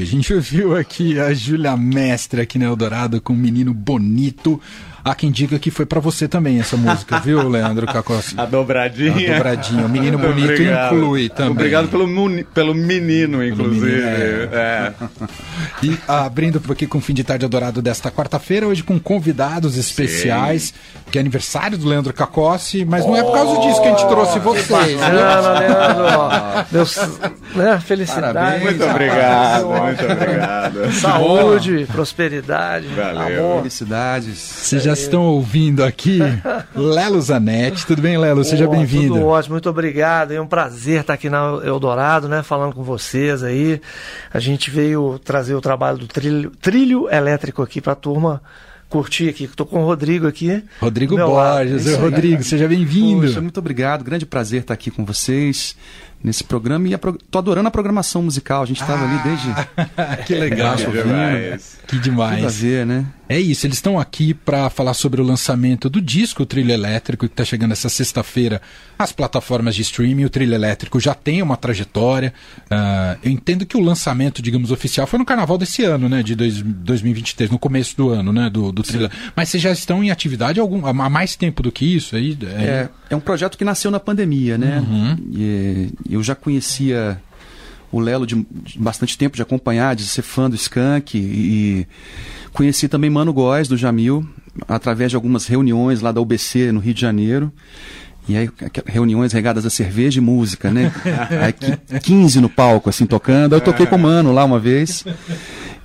[0.00, 4.60] A gente viu aqui a Júlia Mestre aqui no Eldorado com um menino bonito.
[5.04, 8.34] Há quem diga que foi para você também essa música, viu, Leandro Cacossi?
[8.38, 9.30] A dobradinha.
[9.32, 9.86] A dobradinha.
[9.86, 10.94] O menino bonito Obrigado.
[10.96, 11.52] inclui também.
[11.52, 13.86] Obrigado pelo, muni- pelo menino, inclusive.
[13.86, 14.92] menino, é.
[14.92, 14.92] É.
[15.82, 20.74] E abrindo aqui com o fim de tarde adorado desta quarta-feira, hoje com convidados especiais,
[21.10, 24.06] que é aniversário do Leandro Cacossi, mas não é por causa disso que a gente
[24.08, 24.98] trouxe vocês, viu?
[24.98, 26.66] Bacana, Leandro.
[26.72, 26.96] Meus,
[27.54, 28.34] né, felicidade.
[28.34, 28.62] Parabéns.
[28.62, 30.92] Muito obrigado, muito obrigado.
[30.92, 33.44] Saúde, prosperidade, Valeu.
[33.46, 33.58] amor.
[33.58, 34.38] Felicidades.
[34.38, 36.18] Vocês já estão ouvindo aqui
[36.74, 37.86] Lelo Zanetti.
[37.86, 38.44] Tudo bem, Lelo?
[38.44, 39.14] Seja Pô, bem-vindo.
[39.14, 40.32] Tudo ótimo, muito obrigado.
[40.32, 42.42] É um prazer estar aqui na Eldorado, né?
[42.42, 43.80] Falando com vocês aí.
[44.32, 48.42] A gente veio trazer o trabalho do trilho, trilho elétrico aqui para a turma
[48.88, 49.44] curtir aqui.
[49.44, 50.62] Estou com o Rodrigo aqui.
[50.80, 51.30] Rodrigo lado.
[51.30, 51.86] Borges.
[51.86, 51.94] Aí.
[51.94, 53.40] Rodrigo, seja bem-vindo.
[53.40, 54.02] Muito obrigado.
[54.02, 55.76] Grande prazer estar aqui com vocês
[56.22, 56.88] nesse programa.
[56.88, 58.62] E pro- tô adorando a programação musical.
[58.62, 59.48] A gente estava ali desde.
[60.26, 60.76] que legal.
[60.76, 61.02] Que ouvindo.
[61.04, 61.78] demais.
[61.82, 62.60] Que Tudo a demais.
[62.60, 63.06] ver, né?
[63.28, 67.32] É isso, eles estão aqui para falar sobre o lançamento do disco Trilho Elétrico, que
[67.32, 68.60] está chegando essa sexta-feira
[68.98, 70.24] às plataformas de streaming.
[70.24, 72.34] O Trilho Elétrico já tem uma trajetória.
[72.68, 76.24] Ah, eu entendo que o lançamento, digamos, oficial foi no carnaval desse ano, né?
[76.24, 78.50] De dois, 2023, no começo do ano, né?
[78.50, 79.08] Do, do Trilho.
[79.36, 82.36] Mas vocês já estão em atividade há algum, há mais tempo do que isso aí?
[82.58, 84.82] É, é um projeto que nasceu na pandemia, né?
[85.32, 87.20] E, eu já conhecia
[87.92, 91.18] o Lelo de, de bastante tempo, de acompanhar, de ser fã do Skank.
[91.18, 91.86] E,
[92.52, 94.26] conheci também Mano Góes, do Jamil,
[94.68, 97.52] através de algumas reuniões lá da UBC, no Rio de Janeiro.
[98.28, 98.48] E aí,
[98.86, 100.92] reuniões regadas a cerveja e música, né?
[101.42, 103.54] Aí, qui- 15 no palco, assim, tocando.
[103.54, 105.04] Aí eu toquei com o Mano lá uma vez.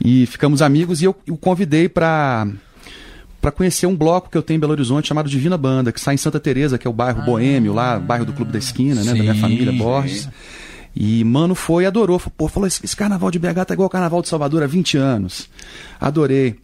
[0.03, 2.47] E ficamos amigos e eu o convidei para
[3.45, 6.15] para conhecer um bloco que eu tenho em Belo Horizonte chamado Divina Banda, que sai
[6.15, 9.13] em Santa Teresa, que é o bairro boêmio lá, bairro do Clube da Esquina, né,
[9.13, 10.27] da minha Sim, família Borges.
[10.95, 13.85] E mano foi e adorou, falou, pô, falou esse, esse carnaval de BH tá igual
[13.85, 15.47] o carnaval de Salvador há 20 anos.
[16.01, 16.55] Adorei.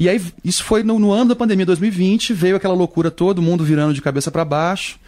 [0.00, 3.62] E aí isso foi no, no ano da pandemia 2020, veio aquela loucura todo mundo
[3.62, 4.98] virando de cabeça para baixo.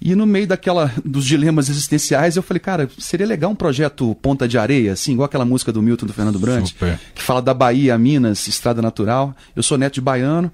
[0.00, 4.46] E no meio daquela dos dilemas existenciais, eu falei, cara, seria legal um projeto Ponta
[4.46, 6.98] de Areia, assim, igual aquela música do Milton do Fernando Super.
[7.14, 9.34] que fala da Bahia, Minas, estrada natural.
[9.56, 10.52] Eu sou neto de baiano.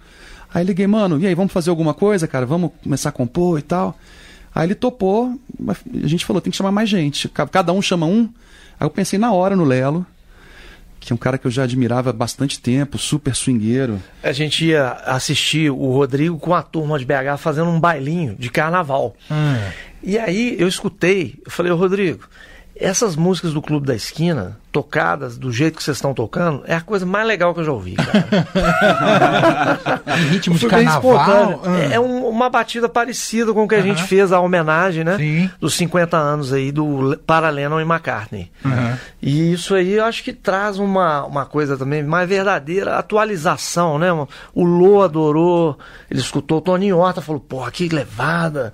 [0.53, 2.47] Aí liguei, mano, e aí, vamos fazer alguma coisa, cara?
[2.47, 3.99] Vamos começar a compor e tal.
[4.55, 5.39] Aí ele topou,
[5.69, 7.29] a gente falou, tem que chamar mais gente.
[7.29, 8.29] Ca- Cada um chama um.
[8.81, 10.07] Aí eu pensei na hora no Lelo,
[11.05, 14.03] que é um cara que eu já admirava há bastante tempo, super swingueiro.
[14.23, 18.51] A gente ia assistir o Rodrigo com a turma de BH fazendo um bailinho de
[18.51, 19.15] carnaval.
[20.03, 22.29] E aí eu escutei, eu falei, ô Rodrigo,
[22.75, 26.81] essas músicas do Clube da Esquina, tocadas do jeito que vocês estão tocando, é a
[26.81, 29.79] coisa mais legal que eu já ouvi, cara.
[30.19, 30.97] Em ritmo de carnaval.
[31.15, 31.61] espontâneo.
[31.65, 31.93] ah.
[31.95, 35.17] É um- uma batida parecida com o que a gente fez a homenagem, né?
[35.17, 35.49] Sim.
[35.61, 38.51] Dos 50 anos aí do para Lennon e McCartney.
[39.23, 44.09] E isso aí eu acho que traz uma, uma coisa também mais verdadeira, atualização, né?
[44.53, 45.79] O Lô adorou,
[46.11, 48.73] ele escutou, o Toninho Horta falou, porra, que levada.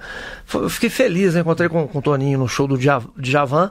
[0.55, 1.41] Eu fiquei feliz, né?
[1.41, 3.71] encontrei com, com o Toninho no show do Dja- Djavan.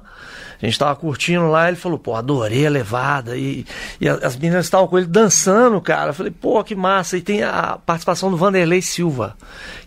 [0.62, 3.35] A gente tava curtindo lá, ele falou, pô, adorei a levada.
[3.38, 3.66] E,
[4.00, 6.12] e as meninas estavam com ele dançando, cara.
[6.12, 7.18] Eu falei, pô, que massa.
[7.18, 9.35] E tem a participação do Vanderlei Silva,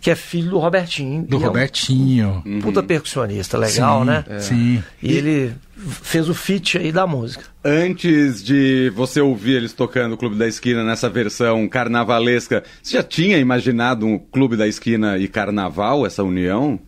[0.01, 1.23] que é filho do Robertinho.
[1.23, 2.43] Do E é um Robertinho.
[2.61, 4.25] puta percussionista, legal, Sim, né?
[4.39, 4.83] Sim.
[5.01, 7.43] E ele fez o feat aí da música.
[7.63, 13.03] Antes de você ouvir eles tocando o Clube da Esquina nessa versão carnavalesca, você já
[13.03, 16.79] tinha imaginado um Clube da Esquina e carnaval, essa união?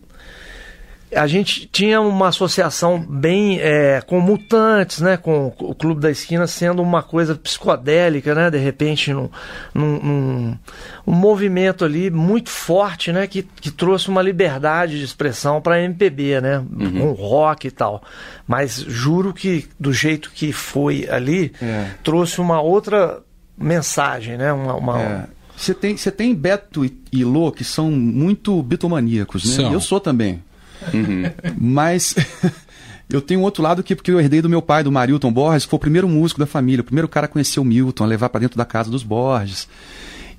[1.16, 5.16] A gente tinha uma associação bem é, com mutantes, né?
[5.16, 8.50] Com o Clube da Esquina sendo uma coisa psicodélica, né?
[8.50, 9.28] De repente, num,
[9.74, 10.58] num- num-
[11.06, 13.26] um movimento ali muito forte, né?
[13.26, 16.62] Que, que trouxe uma liberdade de expressão para MPB, né?
[17.00, 18.02] Com rock e tal.
[18.46, 21.86] Mas juro que do jeito que foi ali, É.
[22.02, 23.20] trouxe uma outra
[23.56, 24.52] mensagem, né?
[24.52, 25.24] Uma, uma- É.
[25.56, 29.64] Você tem, você tem Beto e, e Lô que são muito bitomaníacos, né?
[29.64, 29.72] São.
[29.72, 30.42] Eu sou também.
[31.58, 32.14] Mas
[33.08, 35.64] eu tenho um outro lado que porque eu herdei do meu pai, do Marilton Borges,
[35.64, 38.06] que foi o primeiro músico da família, o primeiro cara a conhecer o Milton, a
[38.06, 39.68] levar para dentro da casa dos Borges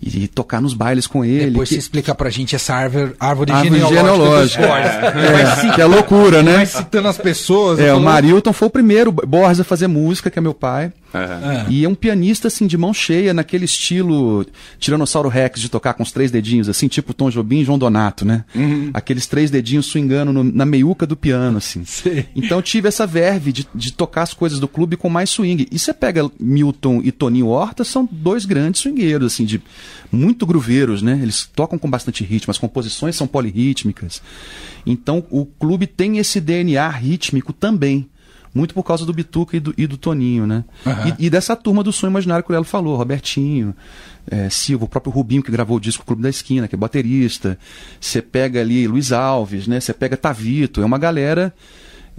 [0.01, 1.48] e, tocar nos bailes com ele.
[1.48, 4.62] Depois que, você explica pra gente essa árvore, árvore, Árvore genealógica.
[4.62, 5.12] genealógica.
[5.12, 5.63] dos Borges.
[5.63, 6.56] É, que é loucura, né?
[6.57, 7.80] Vai citando as pessoas.
[7.80, 10.92] É, eu o Marilton foi o primeiro Borges a fazer música, que é meu pai.
[11.18, 11.66] Ah.
[11.69, 14.46] E é um pianista, assim, de mão cheia, naquele estilo
[14.80, 18.24] Tiranossauro Rex, de tocar com os três dedinhos, assim, tipo Tom Jobim e João Donato,
[18.25, 18.46] né?
[18.94, 21.84] Aqueles três dedinhos swingando no- na meiuca do piano, assim.
[21.86, 22.25] Sei.
[22.36, 25.68] Então tive essa verve de, de tocar as coisas do clube com mais swing.
[25.72, 29.62] E você pega Milton e Toninho Horta, são dois grandes swingueiros, assim, de
[30.12, 31.19] muito grooveiros, né?
[31.22, 34.22] Eles tocam com bastante ritmo, as composições são polirrítmicas.
[34.86, 38.08] Então o clube tem esse DNA rítmico também.
[38.57, 40.65] Muito por causa do Bituca e do, e do Toninho, né?
[40.86, 41.13] Uhum.
[41.19, 43.75] E, e, dessa turma do Sonho Imaginário que o Lelo falou, Robertinho,
[44.30, 47.57] é, Silva, o próprio Rubinho que gravou o disco Clube da Esquina, que é baterista.
[48.01, 49.80] Você pega ali Luiz Alves, né?
[49.80, 51.54] Você pega Tavito, é uma galera.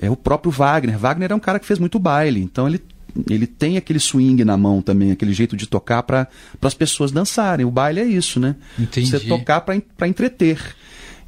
[0.00, 0.96] É o próprio Wagner.
[0.96, 2.80] Wagner é um cara que fez muito baile, então ele
[3.28, 6.28] ele tem aquele swing na mão também, aquele jeito de tocar para
[6.62, 7.66] as pessoas dançarem.
[7.66, 8.54] O baile é isso, né?
[8.78, 9.10] Entendi.
[9.10, 10.76] Você tocar para entreter.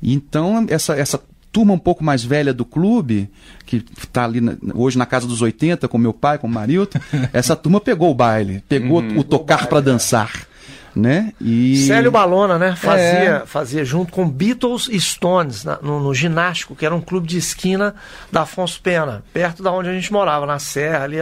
[0.02, 1.20] Então, essa, essa
[1.52, 3.30] turma um pouco mais velha do clube,
[3.66, 6.98] que está ali na, hoje na casa dos 80, com meu pai, com o Marilton,
[7.32, 10.48] essa turma pegou o baile, pegou uhum, o tocar para dançar.
[10.94, 11.32] Né?
[11.40, 11.86] E...
[11.86, 12.74] Célio Balona, né?
[12.74, 13.46] Fazia, é.
[13.46, 17.38] fazia junto com Beatles e Stones na, no, no, Ginástico, que era um clube de
[17.38, 17.94] esquina
[18.32, 21.18] da Afonso Pena, perto da onde a gente morava, na Serra, ali,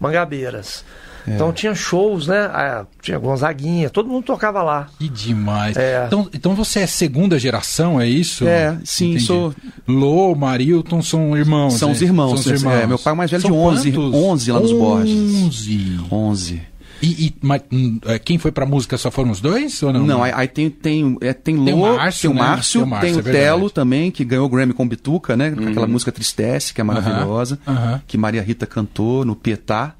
[0.00, 0.86] Mangabeiras.
[1.26, 1.34] É.
[1.34, 2.38] Então tinha shows, né?
[2.52, 4.88] Ah, tinha Gonzaguinha, todo mundo tocava lá.
[4.98, 5.76] Que demais.
[5.76, 6.04] É.
[6.06, 8.46] Então, então você é segunda geração, é isso?
[8.46, 9.24] É, sim, Entendi.
[9.24, 9.54] sou.
[9.86, 11.74] Lô, Marilton são irmãos.
[11.74, 11.94] São né?
[11.94, 12.40] os irmãos.
[12.40, 12.74] São os irmãos.
[12.74, 14.78] É, meu pai é mais velho são de 11, 11 lá nos 11.
[14.78, 15.44] Borges.
[15.44, 16.00] 11.
[16.10, 16.70] 11.
[17.02, 19.82] E, e mas, hum, é, quem foi pra música só foram os dois?
[19.82, 20.06] Ou não?
[20.06, 22.84] Não, aí, aí tem, tem, é, tem, tem Lô, o Márcio, tem o Márcio, né?
[22.84, 25.54] tem o, Márcio, tem o é Telo também, que ganhou o Grammy com Bituca, né?
[25.56, 25.68] Uhum.
[25.68, 28.00] Aquela música Tristece, que é maravilhosa, uhum.
[28.06, 29.94] que Maria Rita cantou no Pietá.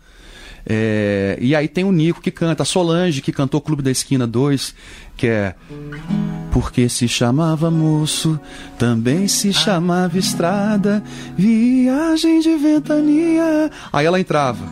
[0.72, 4.24] É, e aí tem o Nico que canta, a Solange que cantou Clube da Esquina
[4.24, 4.72] 2,
[5.16, 5.56] que é
[6.52, 8.38] Porque se chamava moço,
[8.78, 11.02] também se chamava estrada,
[11.36, 13.68] viagem de ventania.
[13.92, 14.64] Aí ela entrava.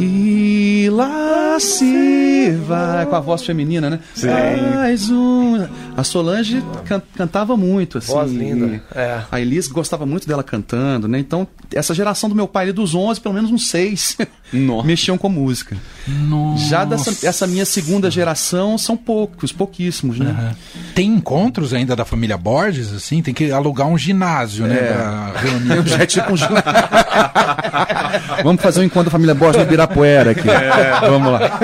[0.00, 4.00] E lá se vai, com a voz feminina, né?
[4.14, 4.26] Sim.
[4.74, 5.64] Mais um.
[5.96, 8.12] A Solange can, cantava muito, assim.
[8.12, 8.82] Voz linda.
[8.94, 9.22] É.
[9.30, 11.18] A Elise gostava muito dela cantando, né?
[11.18, 14.18] Então, essa geração do meu pai, dos 11, pelo menos uns 6,
[14.84, 15.76] mexiam com música.
[16.06, 16.64] Nossa.
[16.66, 20.54] Já dessa essa minha segunda geração, são poucos, pouquíssimos, né?
[20.74, 20.82] Uhum.
[20.94, 23.22] Tem encontros ainda da família Borges, assim?
[23.22, 24.76] Tem que alugar um ginásio, né?
[24.76, 25.86] Pra reunir.
[25.88, 26.62] Já é tipo um ginásio.
[28.44, 30.48] Vamos fazer um encontro da família Borges no Ibirapuera aqui.
[30.48, 31.00] É.
[31.00, 31.58] Vamos lá.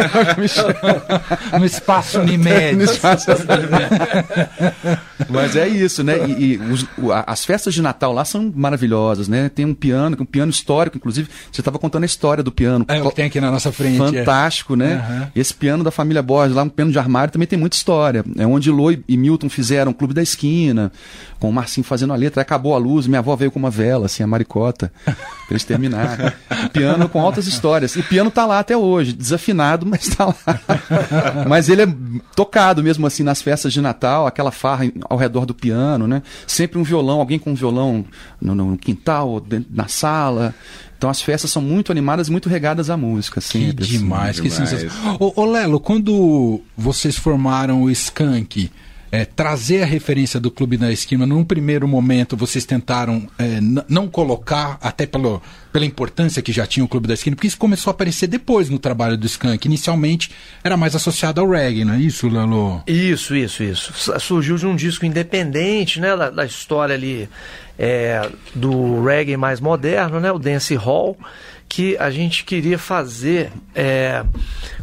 [1.58, 2.76] no espaço Unimed.
[2.76, 3.30] No espaço
[5.28, 6.26] Mas é isso, né?
[6.26, 6.86] E, e os,
[7.26, 9.48] as festas de Natal lá são maravilhosas, né?
[9.48, 11.28] Tem um piano, um piano histórico, inclusive.
[11.50, 12.84] Você estava contando a história do piano.
[12.88, 14.00] É, tem aqui na nossa frente.
[14.02, 14.20] É.
[14.20, 14.76] Fantástico, é.
[14.76, 15.06] né?
[15.08, 15.26] Uhum.
[15.34, 18.24] Esse piano da família Borges, lá um piano de armário, também tem muita história.
[18.38, 20.92] É onde Loi e Milton fizeram o Clube da Esquina,
[21.38, 22.42] com o Marcinho fazendo a letra.
[22.42, 25.14] Acabou a luz, minha avó veio com uma vela, assim, a maricota, pra
[25.50, 26.32] eles terminarem.
[26.72, 27.96] piano com altas histórias.
[27.96, 30.34] E o piano tá lá até hoje, desafinado, mas tá lá.
[31.48, 31.88] mas ele é
[32.34, 36.22] tocado mesmo assim nas festas de Natal, aquela farra ao redor do piano, né?
[36.46, 38.04] Sempre um violão, alguém com um violão
[38.40, 40.54] no, no quintal, na sala.
[40.96, 43.84] Então as festas são muito animadas e muito regadas à música, sempre.
[43.84, 45.16] Que demais, assim, que sensacional.
[45.18, 48.70] Ô, ô Lelo, quando vocês formaram o Skank,
[49.12, 54.08] é, trazer a referência do Clube da Esquina, num primeiro momento vocês tentaram é, não
[54.08, 57.90] colocar, até pelo, pela importância que já tinha o Clube da Esquina, porque isso começou
[57.90, 59.66] a aparecer depois no trabalho do Skank.
[59.66, 60.30] Inicialmente
[60.64, 62.82] era mais associado ao reggae, não é isso, Lalo?
[62.86, 63.92] Isso, isso, isso.
[64.18, 67.28] Surgiu de um disco independente, né, da, da história ali
[67.78, 71.18] é, do reggae mais moderno, né, o Dance Hall
[71.72, 74.22] que a gente queria fazer é,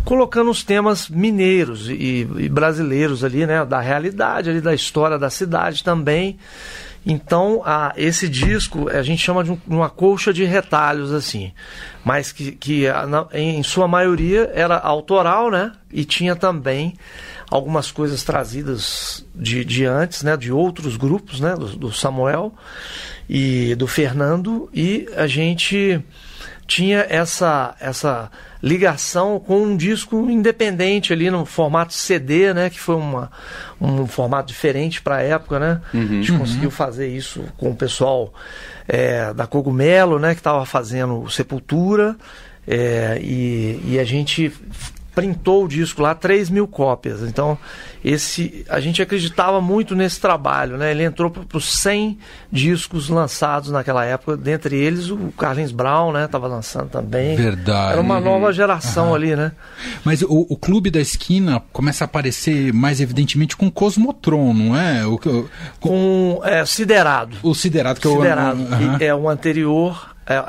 [0.04, 5.30] colocando os temas mineiros e, e, brasileiros ali, né, da realidade ali da história da
[5.30, 6.40] cidade também.
[7.06, 11.54] Então, a, esse disco a gente chama de um, uma colcha de retalhos assim,
[12.04, 16.96] mas que, que na, em sua maioria era autoral, né, e tinha também
[17.52, 22.52] algumas coisas trazidas de, de antes, né, de outros grupos, né, do, do Samuel
[23.30, 26.04] e do Fernando, e a gente
[26.70, 28.30] tinha essa, essa
[28.62, 32.70] ligação com um disco independente ali no formato CD, né?
[32.70, 33.32] Que foi uma,
[33.82, 35.82] um formato diferente para a época, né?
[35.92, 36.40] Uhum, a gente uhum.
[36.40, 38.32] conseguiu fazer isso com o pessoal
[38.88, 40.36] é, da Cogumelo, né?
[40.36, 42.16] Que estava fazendo Sepultura.
[42.68, 44.54] É, e, e a gente
[45.20, 47.22] printou o disco lá, 3 mil cópias.
[47.24, 47.58] Então,
[48.04, 50.92] esse a gente acreditava muito nesse trabalho, né?
[50.92, 52.18] Ele entrou para os 100
[52.50, 56.26] discos lançados naquela época, dentre eles o Carlinhos Brown, né?
[56.26, 57.36] Tava lançando também.
[57.36, 57.94] Verdade.
[57.94, 59.52] Era uma nova geração ali, né?
[60.06, 65.06] Mas o, o, Clube da Esquina começa a aparecer mais evidentemente com Cosmotron, não é?
[65.06, 65.46] O, com,
[65.82, 67.36] com é, Siderado.
[67.44, 68.62] O Siderado, que Siderado.
[68.62, 68.80] é o...
[68.80, 68.98] Uhum.
[69.02, 70.44] É o anterior é, é,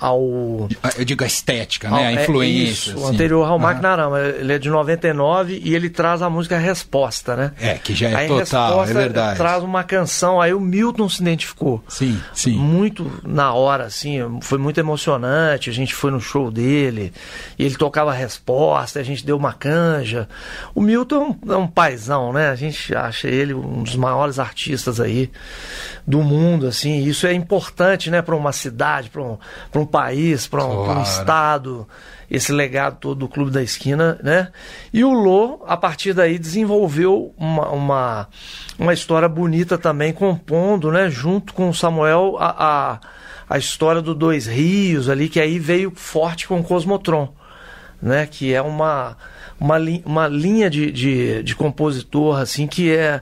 [0.00, 0.68] ao.
[0.98, 2.08] Eu digo a estética, né?
[2.08, 2.90] a é, influência.
[2.90, 3.00] Isso, assim.
[3.00, 4.18] o anterior ao Mac Narama.
[4.20, 7.52] Ele é de 99 e ele traz a música Resposta, né?
[7.60, 9.36] É, que já é aí, total, é verdade.
[9.36, 11.84] Traz uma canção, aí o Milton se identificou.
[11.88, 12.56] Sim, sim.
[12.56, 15.70] Muito na hora, assim, foi muito emocionante.
[15.70, 17.12] A gente foi no show dele
[17.56, 20.28] e ele tocava a resposta, a gente deu uma canja.
[20.74, 22.48] O Milton é um, é um paizão, né?
[22.48, 25.30] A gente acha ele um dos maiores artistas aí
[26.04, 27.04] do mundo, assim.
[27.04, 29.38] Isso é importante, né, para uma cidade cidade, para um,
[29.82, 31.00] um país, para um, Claro.
[31.00, 31.88] um estado,
[32.30, 34.48] esse legado todo do Clube da Esquina, né?
[34.92, 38.28] E o Lô, a partir daí, desenvolveu uma, uma,
[38.78, 43.00] uma história bonita também, compondo, né, junto com o Samuel, a, a,
[43.48, 47.32] a história do Dois Rios ali, que aí veio forte com o Cosmotron,
[48.00, 48.26] né?
[48.26, 49.16] Que é uma,
[49.60, 53.20] uma, uma linha de, de, de compositor, assim, que é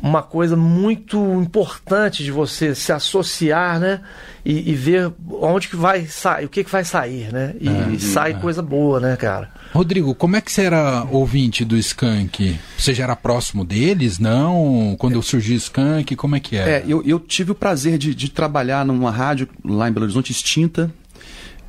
[0.00, 4.00] uma coisa muito importante de você se associar, né?
[4.44, 7.54] E, e ver onde que vai sair, o que que vai sair, né?
[7.60, 9.50] E, e sai coisa boa, né, cara?
[9.72, 12.58] Rodrigo, como é que você era ouvinte do Skank?
[12.76, 14.18] Você já era próximo deles?
[14.18, 14.96] Não?
[14.98, 16.70] Quando surgiu o Skank, como é que era?
[16.70, 20.32] É, eu, eu tive o prazer de, de trabalhar numa rádio lá em Belo Horizonte,
[20.32, 20.92] extinta,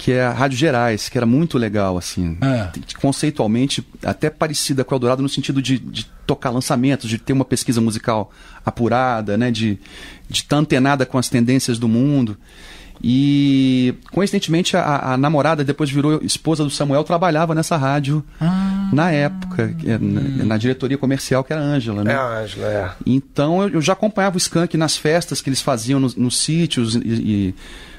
[0.04, 2.38] que é a Rádio Gerais, que era muito legal, assim.
[2.42, 2.74] Ah.
[3.00, 7.46] Conceitualmente, até parecida com a Eldorado no sentido de, de tocar lançamentos, de ter uma
[7.46, 8.30] pesquisa musical
[8.66, 9.50] apurada, né?
[9.50, 9.80] De
[10.34, 12.38] de estar antenada com as tendências do mundo.
[13.02, 18.24] E, coincidentemente, a, a namorada, depois virou esposa do Samuel, trabalhava nessa rádio
[18.94, 22.14] na época, que é na, na diretoria comercial, que era a Ângela, né?
[22.14, 22.92] É, Ângela, é.
[23.06, 26.96] Então eu, eu já acompanhava o Skank nas festas que eles faziam nos, nos sítios
[26.96, 27.56] e, e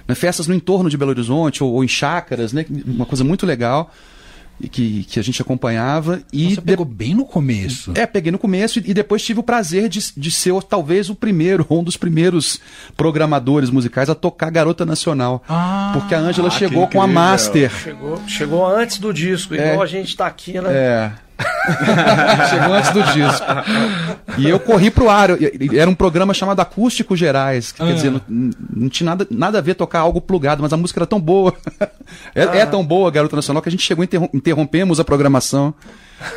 [0.07, 2.65] né, festas no entorno de Belo Horizonte ou, ou em chácaras, né?
[2.87, 3.91] Uma coisa muito legal
[4.61, 7.93] e que, que a gente acompanhava e Você pegou bem no começo.
[7.97, 11.15] é, peguei no começo e, e depois tive o prazer de, de ser talvez o
[11.15, 12.61] primeiro, um dos primeiros
[12.97, 15.43] programadores musicais a tocar Garota Nacional.
[15.49, 17.07] Ah, porque a Ângela que chegou com a.
[17.07, 17.71] Master.
[17.71, 20.71] Chegou, chegou antes do disco, igual a gente tá aqui, né?
[20.73, 21.13] É.
[22.51, 23.47] Chegou antes do disco.
[24.39, 25.31] E eu corri pro ar.
[25.31, 27.73] Eu- e- Era um programa chamado Acústico Gerais.
[27.73, 27.87] que Ah.
[27.87, 28.21] Quer dizer, não,
[28.75, 31.55] não tinha nada, nada a ver tocar algo plugado, mas a música era tão boa.
[32.35, 32.57] É, Ah.
[32.57, 35.73] é tão boa, Garota Nacional, que a gente chegou e interrom- interrompemos a programação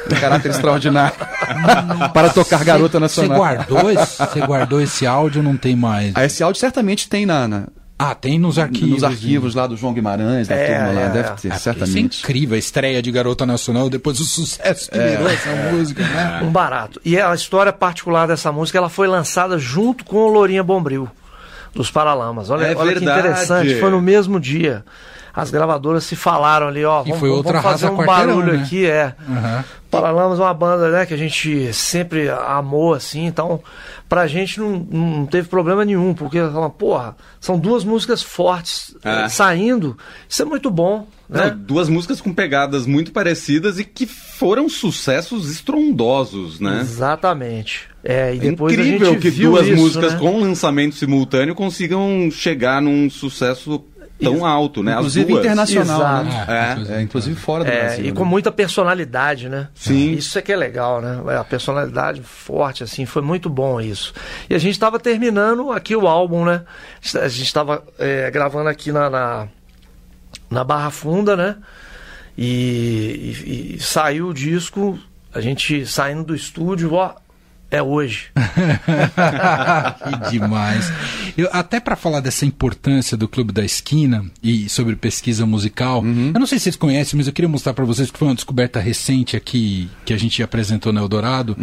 [0.08, 1.14] de caráter extraordinário
[2.14, 3.38] para tocar Garota Você Nacional.
[3.38, 6.14] guardou, esse, você guardou esse áudio ou não tem mais?
[6.16, 7.68] Ah, Esse áudio certamente tem na, na-
[8.00, 8.90] Ah, tem nos arquivos.
[8.90, 11.02] nos arquivos lá do João Guimarães, da É, turma lá.
[11.02, 11.22] é, Deve é.
[11.24, 12.20] ter, É, porque Isso é certamente.
[12.22, 16.42] incrível, a estreia de Garota Nacional, depois o sucesso que virou essa música, né?
[16.46, 17.02] Um barato.
[17.04, 21.10] E a história particular dessa música, ela foi lançada junto com o Lourinha Bombril,
[21.74, 22.52] dos Paralamas.
[22.52, 24.86] Olha, É olha que interessante, foi no mesmo dia.
[25.40, 28.64] As gravadoras se falaram ali, ó, E vamos, foi vamos fazer um barulho né?
[28.64, 29.14] aqui, é.
[29.30, 29.64] Aham.
[29.92, 33.62] Paralamas é uma banda, né, que a gente sempre amou, assim, então
[34.10, 36.40] pra gente não, não teve problema nenhum, porque,
[36.78, 39.26] porra, são duas músicas fortes É.
[39.26, 39.96] eh, saindo,
[40.28, 41.52] isso é muito bom, né?
[41.52, 46.80] Não, duas músicas com pegadas muito parecidas e que foram sucessos estrondosos, né?
[46.82, 47.88] Exatamente.
[48.04, 50.20] É, e É depois a incrível gente que viu duas isso, músicas né?
[50.20, 53.84] com lançamento simultâneo consigam chegar num sucesso
[54.20, 54.94] tão alto, né?
[54.94, 55.40] As Inclusive duas.
[55.46, 56.26] internacional, Exato.
[56.26, 56.46] né?
[56.90, 56.94] É.
[56.98, 58.06] É, inclusive fora do É, Brasil.
[58.06, 58.14] e né?
[58.16, 59.68] com muita personalidade, né?
[59.76, 60.14] Sim.
[60.14, 61.22] Isso é que é legal, né?
[61.40, 64.14] A personalidade forte, assim, foi muito bom isso.
[64.50, 66.64] E a gente estava terminando aqui o álbum, né?
[67.22, 67.84] A gente estava
[68.32, 69.48] gravando aqui na, na,
[70.50, 71.56] na Barra Funda, né?
[72.38, 74.98] E, e- e saiu o disco,
[75.34, 77.14] a gente saindo do estúdio, ó,
[77.70, 78.30] é hoje.
[80.04, 80.92] que demais.
[81.38, 86.40] Eu, até para falar dessa importância do Clube da Esquina e sobre pesquisa musical, eu
[86.40, 88.80] não sei se vocês conhecem, mas eu queria mostrar para vocês que foi uma descoberta
[88.80, 91.56] recente aqui que a gente apresentou no Eldorado.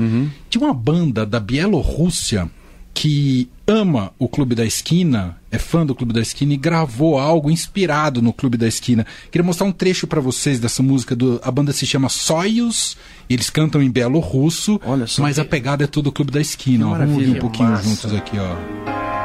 [0.48, 2.50] De uma banda da Bielorrússia
[2.94, 7.50] que ama o Clube da Esquina, é fã do Clube da Esquina e gravou algo
[7.50, 9.04] inspirado no Clube da Esquina.
[9.32, 11.16] Queria mostrar um trecho para vocês dessa música.
[11.16, 12.96] Do, a banda se chama Soyuz,
[13.28, 15.22] eles cantam em bielorrusso, Olha só.
[15.22, 16.88] mas a pegada é tudo Clube da Esquina.
[16.88, 16.96] ó.
[16.96, 17.82] Vamos ouvir um pouquinho massa.
[17.88, 19.23] juntos aqui, ó.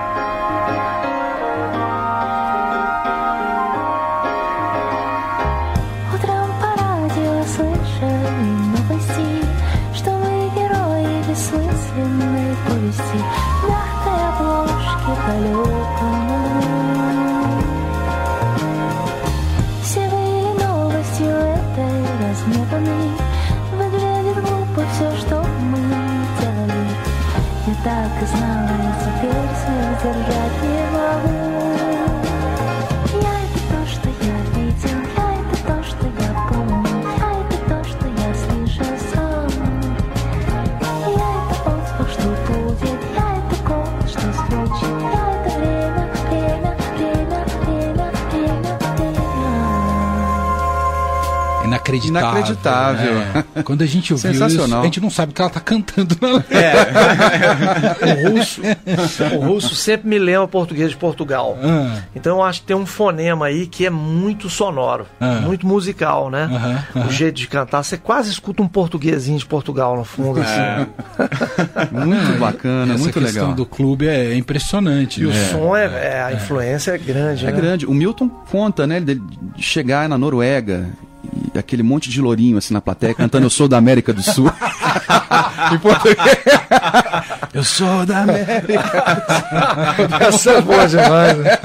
[52.49, 53.13] Inacreditável.
[53.55, 53.63] É.
[53.63, 56.31] Quando a gente ouviu isso, a gente não sabe o que ela tá cantando na
[56.33, 57.97] letra.
[58.25, 58.61] O russo,
[59.35, 61.57] o russo sempre me lembra português de Portugal.
[61.63, 61.97] Ah.
[62.15, 65.39] Então eu acho que tem um fonema aí que é muito sonoro, Ah.
[65.41, 66.49] muito musical, né?
[67.07, 70.89] O jeito de cantar, você quase escuta um portuguesinho de Portugal no fundo, assim.
[71.91, 73.55] Muito bacana, Essa muito questão legal.
[73.55, 75.21] do clube é impressionante.
[75.21, 75.45] E o né?
[75.51, 77.57] som é, é- a influência é grande, É né?
[77.57, 77.85] grande.
[77.85, 79.21] O Milton conta, né, de
[79.57, 80.87] chegar na Noruega
[81.53, 84.51] e aquele monte de lourinho assim na plateia cantando Eu sou da América do Sul.
[85.73, 86.17] em português.
[87.53, 88.73] Eu sou da América.
[90.27, 91.37] Essa é boa demais.
[91.37, 91.57] né?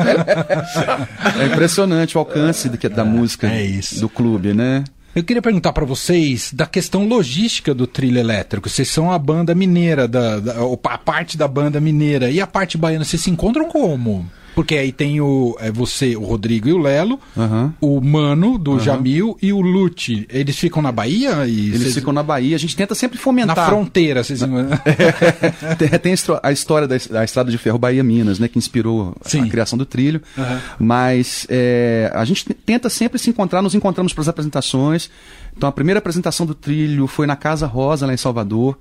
[1.41, 4.01] É impressionante o alcance do da música é isso.
[4.01, 4.85] do clube, né?
[5.15, 8.69] Eu queria perguntar pra vocês da questão logística do trilho elétrico.
[8.69, 12.31] Vocês são a banda mineira, da, da- ou a parte da banda mineira.
[12.31, 14.29] E a parte baiana, vocês se encontram como?
[14.55, 17.75] Porque aí tem o é você, o Rodrigo e o Lelo, Aham.
[17.81, 20.27] o Mano do Jamil e o Lute.
[20.31, 21.47] Eles ficam na Bahia?
[21.47, 22.55] E Eles vocês- ficam na Bahia.
[22.55, 23.67] A gente tenta sempre na fomentar.
[23.69, 24.23] fronteira.
[24.23, 24.41] Vocês...
[25.79, 28.49] tem, tem a história da, da Estrada de Ferro Bahia-Minas, né?
[28.49, 29.43] Que inspirou Sim.
[29.43, 30.21] a criação do trilho.
[30.39, 30.61] Aham.
[30.79, 35.11] Mas é, a gente te- tenta sempre se encontrar, nos encontramos para as apresentações.
[35.57, 38.77] Então a primeira apresentação do trilho foi na Casa Rosa, lá em Salvador,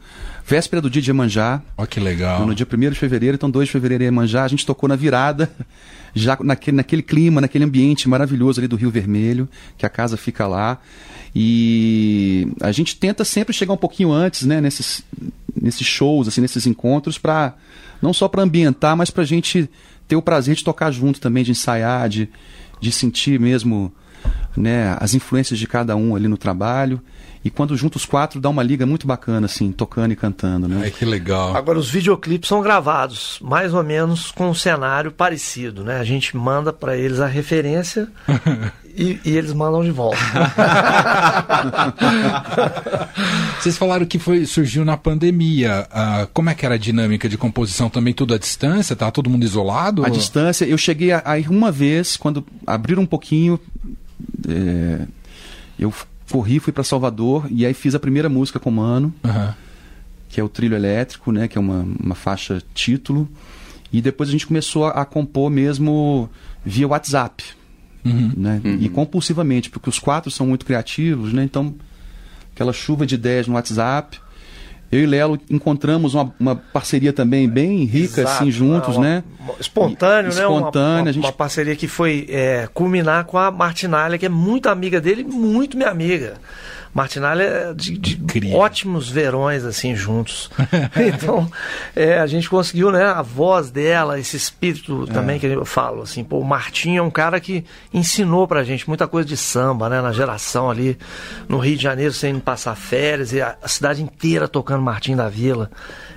[0.46, 1.62] véspera do dia de Iemanjá.
[1.78, 2.46] Ó, que legal.
[2.46, 4.96] No dia 1 de fevereiro, então 2 de fevereiro em Iemanjá, a gente tocou na
[4.96, 5.52] virada,
[6.16, 10.48] já naquele, naquele clima, naquele ambiente maravilhoso ali do Rio Vermelho, que a casa fica
[10.48, 10.80] lá.
[11.36, 15.04] E a gente tenta sempre chegar um pouquinho antes, né, nesses,
[15.60, 17.56] nesses shows, assim, nesses encontros, para
[18.02, 19.70] não só para ambientar, mas para a gente
[20.08, 22.30] ter o prazer de tocar junto também, de ensaiar, de,
[22.80, 23.92] de sentir mesmo
[24.56, 27.02] né, as influências de cada um ali no trabalho.
[27.46, 30.80] E quando junta os quatro, dá uma liga muito bacana, assim, tocando e cantando, né?
[30.84, 31.54] Ai, que legal.
[31.56, 36.00] Agora, os videoclipes são gravados mais ou menos com um cenário parecido, né?
[36.00, 38.08] A gente manda pra eles a referência
[38.96, 40.18] e, e eles mandam de volta.
[43.60, 45.86] Vocês falaram que foi, surgiu na pandemia.
[45.92, 47.90] Ah, como é que era a dinâmica de composição?
[47.90, 48.96] Também tudo à distância?
[48.96, 50.06] Tá todo mundo isolado?
[50.06, 53.60] A distância, eu cheguei a, a ir uma vez, quando abriram um pouquinho,
[54.48, 55.08] é,
[55.78, 55.94] eu
[56.32, 59.56] corri, fui para Salvador e aí fiz a primeira música com o Mano, Aham.
[60.30, 63.28] que é o Trilho Elétrico, né, que é uma, uma faixa título.
[63.92, 66.30] E depois a gente começou a, a compor mesmo
[66.66, 67.44] via WhatsApp,
[68.06, 68.32] Uhum.
[68.36, 71.74] né, e compulsivamente, porque os quatro são muito criativos, né, então
[72.54, 74.20] aquela chuva de ideias no WhatsApp.
[74.94, 79.24] Eu e Lelo encontramos uma, uma parceria também bem rica, Exato, assim, juntos, uma- né?
[79.40, 80.46] uma- Espontâneo, né?
[80.48, 84.26] Uma- Espontânea, Uma, a gente uma parceria que foi é, culminar com a Martinalha, que
[84.26, 86.36] é muito amiga dele, muito minha amiga.
[86.94, 90.50] Martinalha é de, de ótimos verões, assim, juntos.
[90.96, 91.50] então,
[91.96, 93.04] é, a gente conseguiu, né?
[93.06, 96.24] A voz dela, esse espírito também que eu falo, assim.
[96.24, 100.02] Pô, o Martinho é um cara que ensinou pra gente muita coisa de samba, né?
[100.02, 100.98] Na geração ali,
[101.50, 105.28] no Rio de Janeiro, sem passar férias, e a, a cidade inteira tocando Martim da
[105.28, 105.72] Vila.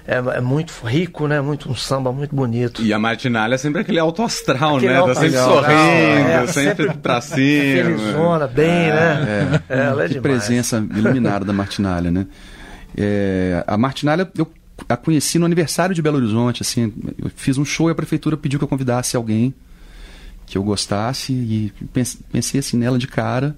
[0.07, 1.41] É, é muito rico, né?
[1.41, 2.81] Muito um samba muito bonito.
[2.83, 4.99] E a Martinalha é sempre aquele alto astral, Aquele né?
[4.99, 7.37] alto Tá sempre astral, sorrindo, é, sempre, sempre pra cima.
[7.37, 9.61] Felizona, bem, né?
[9.69, 10.23] É, ela é que demais.
[10.39, 12.27] presença iluminada da Martinalha, né?
[12.97, 14.51] É, a Martinalha, eu
[14.89, 18.37] a conheci no aniversário de Belo Horizonte, assim, eu fiz um show e a prefeitura
[18.37, 19.55] pediu que eu convidasse alguém
[20.47, 23.57] que eu gostasse e pens- pensei assim nela de cara.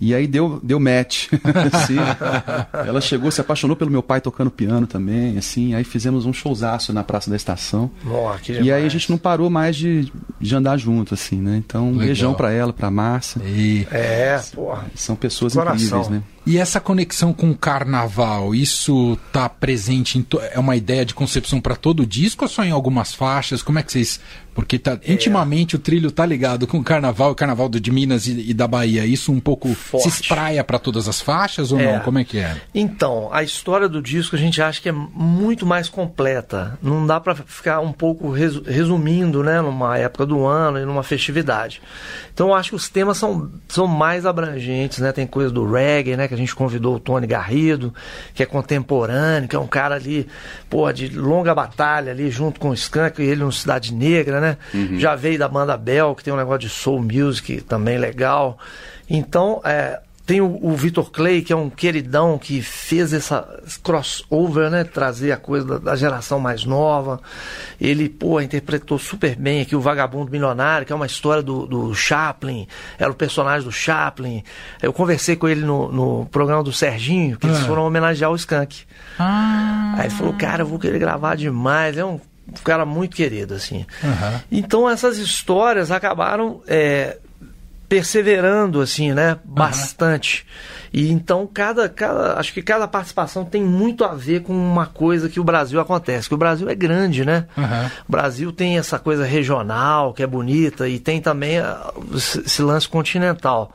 [0.00, 1.28] E aí deu, deu match.
[1.72, 1.96] assim.
[2.86, 5.74] Ela chegou, se apaixonou pelo meu pai tocando piano também, assim.
[5.74, 7.90] Aí fizemos um showzaço na Praça da Estação.
[8.62, 10.10] E aí a gente não parou mais de,
[10.40, 11.56] de andar junto, assim, né?
[11.58, 12.06] Então, um Legal.
[12.06, 13.42] beijão pra ela, pra Márcia.
[13.44, 14.86] E, É, porra.
[14.94, 15.76] São pessoas Coração.
[16.00, 16.22] incríveis, né?
[16.46, 21.60] E essa conexão com o carnaval, isso tá presente em é uma ideia de concepção
[21.60, 23.62] para todo o disco ou só em algumas faixas?
[23.62, 24.20] Como é que vocês
[24.52, 25.12] porque tá É.
[25.12, 28.52] intimamente o trilho tá ligado com o carnaval, o carnaval do- de Minas e, e
[28.52, 29.06] da Bahia.
[29.06, 30.10] Isso um pouco Forte.
[30.10, 31.92] se espraia para todas as faixas ou É.
[31.94, 32.00] não?
[32.00, 32.56] Como é que é?
[32.74, 36.76] Então, a história do disco a gente acha que é muito mais completa.
[36.82, 41.04] Não dá pra ficar um pouco resu- resumindo, né, numa época do ano e numa
[41.04, 41.80] festividade.
[42.34, 45.12] Então, eu acho que os temas são, são mais abrangentes, né?
[45.12, 47.92] Tem coisa do reggae, né, que a gente convidou o Tony Garrido,
[48.32, 50.26] que é contemporâneo, que é um cara ali,
[50.70, 54.56] pô, de longa batalha ali junto com o Skank e ele no Cidade Negra, né?
[54.98, 58.56] Já veio da banda Bell, que tem um negócio de soul music também legal.
[59.08, 63.48] Então, é, tem o, o Vitor Clay, que é um queridão que fez essa
[63.82, 64.84] crossover, né?
[64.84, 67.20] Trazer a coisa da, da geração mais nova.
[67.80, 71.92] Ele, pô, interpretou super bem aqui o Vagabundo Milionário, que é uma história do, do
[71.96, 72.68] Chaplin.
[72.96, 74.44] Era o personagem do Chaplin.
[74.80, 77.64] Eu conversei com ele no, no programa do Serginho, que eles Ah.
[77.64, 78.84] foram homenagear o Skank.
[79.18, 81.98] Ah, Aí ele falou, cara, eu vou querer gravar demais.
[81.98, 82.20] É um
[82.62, 83.84] cara muito querido, assim.
[84.04, 84.40] Aham.
[84.52, 87.18] Então essas histórias acabaram é,
[87.90, 89.36] perseverando assim, né?
[89.44, 90.46] Bastante.
[90.92, 95.28] E então cada, cada, acho que cada participação tem muito a ver com uma coisa
[95.28, 96.28] que o Brasil acontece.
[96.28, 97.46] Que o Brasil é grande, né?
[97.58, 97.90] Aham.
[98.08, 102.62] O Brasil tem essa coisa regional que é bonita e tem também ah, esse esse
[102.62, 103.72] lance continental.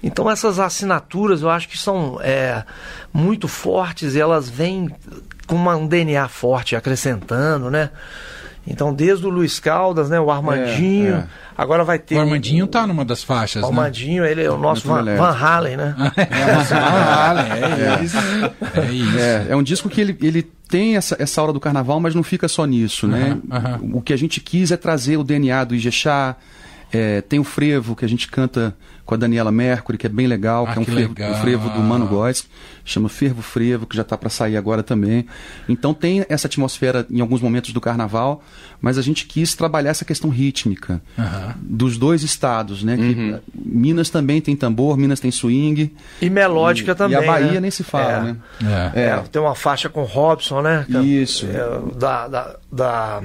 [0.00, 2.62] Então essas assinaturas eu acho que são é,
[3.12, 4.88] muito fortes e elas vêm
[5.46, 7.90] com uma- um DNA forte acrescentando, né?
[8.66, 11.26] Então desde o Luiz Caldas, né, o Armandinho, é.
[11.56, 13.72] agora vai ter O Armandinho tá numa das faixas, o né?
[13.72, 15.04] Armandinho, ele é o nosso Van.
[15.04, 15.94] Van Halen, né?
[16.26, 18.16] É isso.
[18.74, 19.18] É isso.
[19.18, 22.22] É, é um disco que ele, ele tem essa, essa aura do carnaval, mas não
[22.22, 23.38] fica só nisso, né?
[23.50, 23.80] aham.
[23.92, 26.36] O que a gente quis é trazer o DNA do Ijexá.
[26.92, 28.74] é, tem o frevo que a gente canta
[29.06, 31.34] com a Daniela Mercury, que é bem legal, Ah, que é um que frevo, um
[31.36, 32.46] frevo do Mano Góes,
[32.84, 35.26] chama Fervo Frevo, que já está para sair agora também.
[35.68, 38.42] Então tem essa atmosfera em alguns momentos do carnaval,
[38.80, 41.54] mas a gente quis trabalhar essa questão rítmica Aham.
[41.62, 42.96] dos dois estados, né?
[42.96, 45.94] Que Minas também tem tambor, Minas tem swing.
[46.20, 47.16] E melódica E- também.
[47.18, 47.60] E a Bahia né?
[47.60, 48.22] nem se fala, É.
[48.22, 48.92] né?
[48.94, 49.00] É.
[49.02, 50.84] É, tem uma faixa com o Robson, né?
[50.88, 51.46] Que é- Isso.
[51.46, 53.22] é, da, da, da-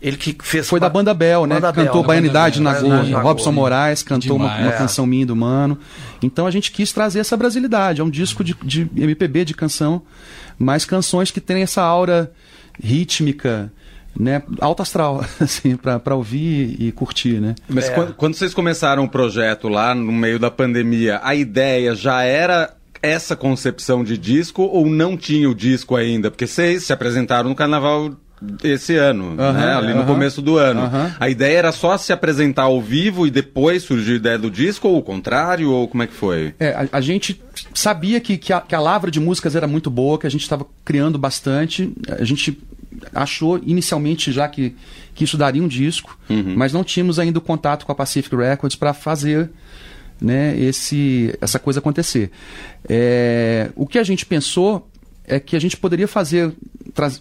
[0.00, 0.68] Ele que fez.
[0.68, 1.54] Foi da Banda Bel, né?
[1.56, 2.88] Banda cantou Bel, Baianidade na Gol.
[2.90, 3.50] na Robson.
[3.52, 4.66] Moraes cantou uma, Demais.
[4.66, 5.78] uma canção minha do Mano.
[6.22, 8.00] Então a gente quis trazer essa brasilidade.
[8.00, 10.02] É um disco de, de MPB, de canção,
[10.58, 12.30] mas canções que têm essa aura
[12.82, 13.72] rítmica,
[14.18, 14.42] né?
[14.60, 17.54] Alto astral, assim, pra, pra ouvir e curtir, né?
[17.68, 17.92] Mas É.
[17.94, 22.74] quando, quando vocês começaram o projeto lá no meio da pandemia, a ideia já era
[23.02, 26.30] essa concepção de disco ou não tinha o disco ainda?
[26.30, 28.12] Porque vocês se apresentaram no carnaval
[28.62, 29.74] esse ano, né?
[29.74, 30.90] ali no começo do ano.
[31.18, 34.88] A ideia era só se apresentar ao vivo e depois surgiu a ideia do disco
[34.88, 35.70] ou o contrário?
[35.70, 36.54] Ou como é que foi?
[36.58, 37.40] É, a, a gente
[37.72, 40.42] sabia que, que, a, que a lavra de músicas era muito boa, que a gente
[40.42, 41.92] estava criando bastante.
[42.08, 42.58] A gente
[43.14, 44.74] achou inicialmente já que,
[45.14, 46.18] que isso daria um disco,
[46.56, 49.50] mas não tínhamos ainda o contato com a Pacific Records para fazer
[50.20, 52.30] né, esse, essa coisa acontecer.
[52.88, 54.88] É, o que a gente pensou
[55.24, 56.52] é que a gente poderia fazer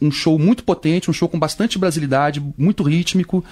[0.01, 3.43] um show muito potente, um show com bastante brasilidade, muito rítmico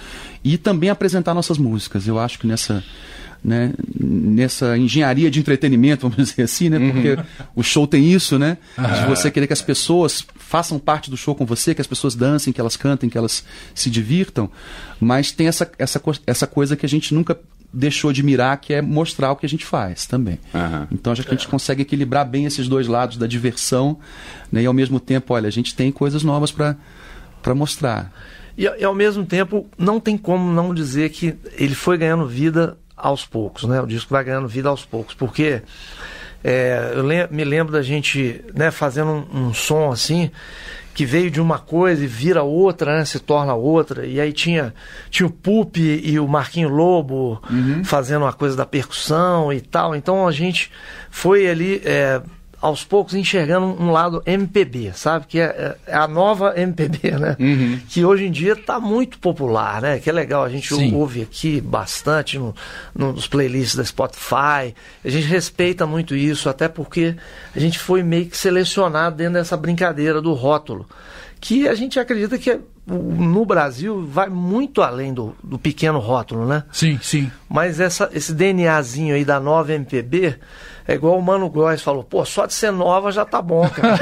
[0.42, 2.06] e também apresentar nossas músicas.
[2.06, 2.82] Eu acho que nessa
[3.44, 6.78] né, nessa engenharia de entretenimento, vamos dizer assim, né?
[6.78, 7.18] Porque
[7.54, 8.56] o show tem isso, né?
[8.76, 12.14] De você querer que as pessoas façam parte do show com você, que as pessoas
[12.14, 14.50] dancem, que elas cantem, que elas se divirtam,
[14.98, 17.38] mas tem essa, essa, essa coisa que a gente nunca
[17.74, 20.38] deixou de mirar, que é mostrar o que a gente faz também.
[20.54, 20.86] Aham.
[20.92, 23.98] Então acho que a gente consegue equilibrar bem esses dois lados da diversão,
[24.50, 24.62] né?
[24.62, 26.76] E ao mesmo tempo, olha, a gente tem coisas novas para
[27.42, 28.10] para mostrar.
[28.56, 32.78] E, e ao mesmo tempo, não tem como não dizer que ele foi ganhando vida
[32.96, 33.80] aos poucos, né?
[33.82, 35.60] O disco vai ganhando vida aos poucos, porque
[36.42, 40.30] é, eu me lembro da gente né, fazendo um, um som assim
[40.94, 43.04] que veio de uma coisa e vira outra, né?
[43.04, 44.06] Se torna outra.
[44.06, 44.72] E aí tinha,
[45.10, 47.42] tinha o Pup e o Marquinho Lobo
[47.84, 49.94] fazendo uma coisa da percussão e tal.
[49.96, 50.70] Então a gente
[51.10, 52.22] foi ali é,
[52.64, 55.26] aos poucos enxergando um lado MPB, sabe?
[55.26, 57.36] Que é, é a nova MPB, né?
[57.90, 59.98] Que hoje em dia está muito popular, né?
[59.98, 60.94] Que é legal, a gente Sim.
[60.94, 62.54] ouve aqui bastante no,
[62.94, 64.74] nos playlists da Spotify.
[65.04, 67.14] A gente respeita muito isso, até porque
[67.54, 70.86] a gente foi meio que selecionado dentro dessa brincadeira do rótulo.
[71.38, 76.46] Que a gente acredita que o- no Brasil vai muito além do, do pequeno rótulo,
[76.46, 76.64] né?
[76.70, 77.30] Sim, sim.
[77.48, 80.38] Mas essa, esse DNAzinho aí da nova MPB
[80.86, 83.98] é igual o Mano Góes falou, pô, só de ser nova já tá bom, cara.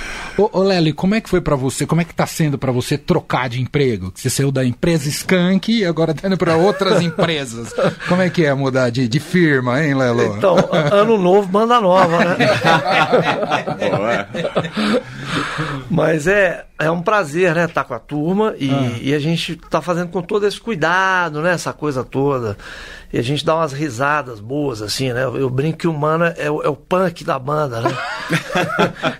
[0.36, 1.86] Ô, ô Lely, como é que foi pra você?
[1.86, 4.12] Como é que tá sendo pra você trocar de emprego?
[4.14, 7.72] Você saiu da empresa Skank e agora tá indo pra outras empresas.
[8.08, 10.36] Como é que é mudar de, de firma, hein, Lelo?
[10.36, 10.56] Então,
[10.92, 12.36] ano novo, banda nova, né?
[15.90, 18.70] Mas é, é um prazer, né, estar com a turma e,
[19.10, 22.56] e a gente tá fazendo com todo esse cuidado, né, essa coisa toda.
[23.12, 25.24] E a gente dá umas risadas boas, assim, né?
[25.24, 27.90] Eu, brinco que o Mano é, o- é o punk da banda, né?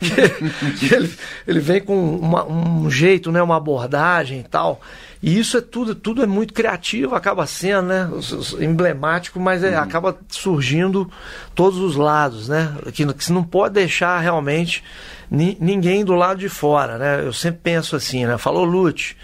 [0.95, 1.13] Ele,
[1.47, 4.81] ele vem com uma- um jeito, né, uma abordagem e tal.
[5.23, 8.09] E isso é tudo, tudo é muito criativo, acaba sendo, né?
[8.61, 11.11] Emblemático, mas é, acaba surgindo
[11.55, 12.73] todos os lados, né?
[12.95, 14.83] Que, que você não pode deixar realmente
[15.31, 17.25] ninguém do lado de fora, né?
[17.25, 18.37] Eu sempre penso assim, né?
[18.37, 19.17] Falou Lute,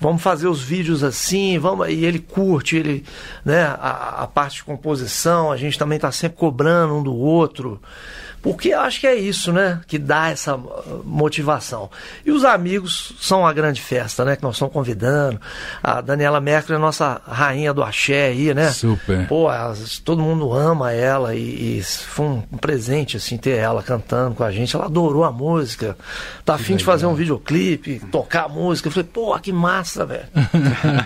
[0.00, 3.04] vamos fazer os vídeos assim, vamos e ele curte, ele,
[3.44, 3.62] né?
[3.64, 7.80] A, a parte de composição, a gente também está sempre cobrando um do outro,
[8.42, 9.80] Porque eu acho que é isso, né?
[9.86, 11.88] Que dá essa uh, motivação.
[12.26, 14.34] E os amigos são a grande festa, né?
[14.34, 15.40] Que nós estamos convidando.
[15.80, 18.72] A Daniela Mercury é a nossa rainha do axé aí, né?
[18.72, 19.28] Super.
[19.28, 19.46] Pô,
[20.04, 24.42] todo mundo ama ela e, e foi um, um presente, assim, ter ela cantando com
[24.42, 24.74] a gente.
[24.74, 25.96] Ela adorou a música.
[26.44, 28.88] Tá afim de fazer um videoclipe, tocar a música.
[28.88, 30.26] Eu falei, pô, que massa, velho.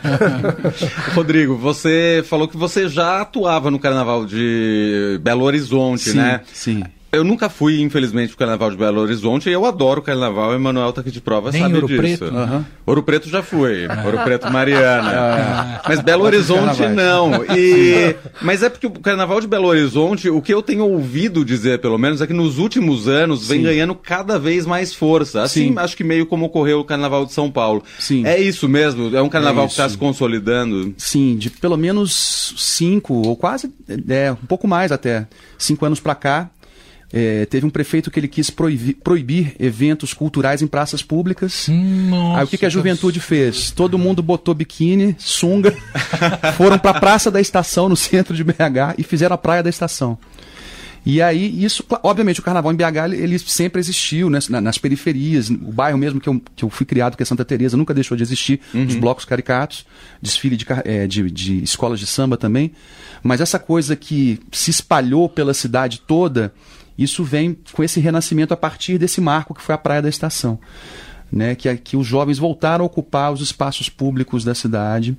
[1.15, 6.41] Rodrigo, você falou que você já atuava no Carnaval de Belo Horizonte, Sim, né?
[6.53, 6.83] sim.
[7.17, 10.51] Eu nunca fui, infelizmente, pro Carnaval de Belo Horizonte e eu adoro o Carnaval.
[10.51, 11.99] O Emanuel tá aqui de prova, Nem sabe Ouro disso.
[11.99, 12.25] Preto?
[12.25, 12.67] Aham.
[12.85, 13.87] Ouro Preto já fui.
[14.05, 15.81] Ouro Preto Mariana.
[15.89, 17.43] Mas Belo Horizonte não.
[17.57, 18.15] E...
[18.43, 21.97] Mas é porque o Carnaval de Belo Horizonte, o que eu tenho ouvido dizer, pelo
[21.97, 23.65] menos, é que nos últimos anos vem Sim.
[23.65, 25.43] ganhando cada vez mais força.
[25.43, 25.79] Assim, Sim.
[25.79, 27.83] acho que meio como ocorreu o Carnaval de São Paulo.
[27.99, 28.27] Sim.
[28.27, 29.17] É isso mesmo?
[29.17, 30.95] É um carnaval É que está se consolidando?
[30.99, 33.73] Sim, de pelo menos cinco, ou quase,
[34.09, 35.27] é, um pouco mais até,
[35.59, 36.51] cinco anos para cá,
[37.13, 41.67] é, teve um prefeito que ele quis proibir, proibir eventos culturais em praças públicas.
[41.69, 43.71] Nossa, Aí o que, que a juventude fez?
[43.71, 45.75] Todo mundo botou biquíni, sunga,
[46.57, 49.71] foram para a Praça da Estação, no centro de BH, e fizeram a Praia da
[49.71, 50.19] Estação.
[51.09, 54.77] E aí, isso, obviamente, o carnaval em BH, ele, ele sempre existiu, né, na- nas
[54.77, 57.95] periferias, o bairro mesmo que eu, que eu fui criado, que é Santa Teresa, nunca
[57.95, 59.87] deixou de existir, os blocos caricatos,
[60.21, 62.73] desfile de, eh, de, de escolas de samba também.
[63.23, 66.53] Mas essa coisa que se espalhou pela cidade toda,
[66.99, 70.59] isso vem com esse renascimento a partir desse marco que foi a Praia da Estação.
[71.31, 75.19] Né, que, que os jovens voltaram a ocupar os espaços públicos da cidade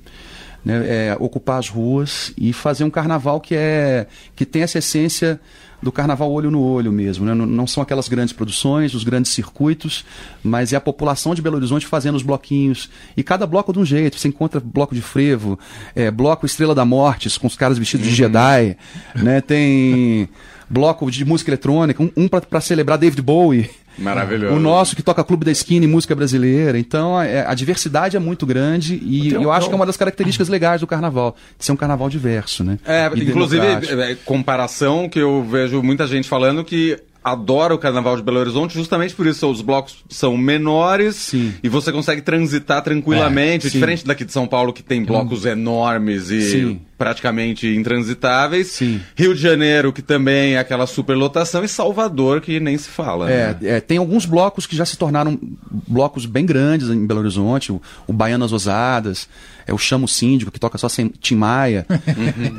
[0.64, 5.40] né, é, ocupar as ruas e fazer um carnaval que é que tem essa essência
[5.80, 7.24] do carnaval olho no olho mesmo.
[7.24, 7.32] Né?
[7.34, 10.04] Não, não são aquelas grandes produções, os grandes circuitos,
[10.42, 12.90] mas é a população de Belo Horizonte fazendo os bloquinhos.
[13.16, 14.18] E cada bloco de um jeito.
[14.18, 15.56] Você encontra bloco de frevo,
[15.94, 18.76] é, bloco Estrela da Morte, com os caras vestidos de Jedi.
[19.14, 19.40] Né?
[19.40, 20.28] Tem
[20.70, 23.70] bloco de música eletrônica, um, um para celebrar David Bowie.
[23.98, 24.54] Maravilhoso.
[24.56, 26.78] O nosso que toca Clube da Esquina e música brasileira.
[26.78, 29.96] Então, é, a diversidade é muito grande e um- eu acho que é uma das
[29.96, 32.78] características legais do carnaval, de ser um carnaval diverso, né?
[32.86, 38.16] É, E inclusive, é, comparação que eu vejo muita gente falando que adora o Carnaval
[38.16, 39.46] de Belo Horizonte justamente por isso.
[39.50, 41.52] Os blocos são menores Sim.
[41.62, 46.30] e você consegue transitar tranquilamente, É, diferente daqui de São Paulo que tem blocos enormes
[46.30, 46.80] e Sim.
[46.98, 48.72] Praticamente intransitáveis.
[48.72, 49.00] Sim.
[49.16, 53.30] Rio de Janeiro, que também é aquela superlotação, e Salvador, que nem se fala.
[53.30, 53.58] É, né?
[53.62, 55.38] é, tem alguns blocos que já se tornaram
[55.70, 59.28] blocos bem grandes em Belo Horizonte, o, o Baianas Ousadas,
[59.64, 61.86] é o Chamo Síndico, que toca só sem Tim Maia.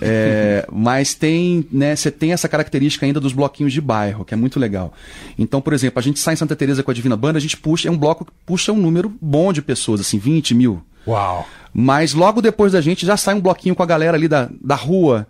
[0.01, 4.37] É, mas tem, né, você tem essa característica ainda dos bloquinhos de bairro, que é
[4.37, 4.93] muito legal.
[5.37, 7.57] Então, por exemplo, a gente sai em Santa Teresa com a Divina Banda, a gente
[7.57, 10.81] puxa, é um bloco que puxa um número bom de pessoas, assim, 20 mil.
[11.09, 11.47] Uau.
[11.73, 14.75] Mas logo depois da gente já sai um bloquinho com a galera ali da, da
[14.75, 15.27] rua,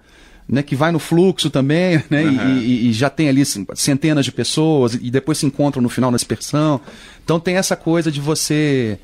[0.47, 3.43] né, que vai no fluxo também, né, e- e, e já tem ali
[3.75, 6.79] centenas de pessoas e depois se encontram no final na dispersão.
[7.23, 8.97] Então tem essa coisa de você